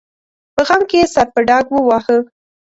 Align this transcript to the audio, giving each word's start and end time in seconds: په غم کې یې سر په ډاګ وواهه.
په 0.55 0.61
غم 0.67 0.81
کې 0.89 0.97
یې 1.03 1.11
سر 1.13 1.27
په 1.33 1.39
ډاګ 1.47 1.65
وواهه. 1.71 2.17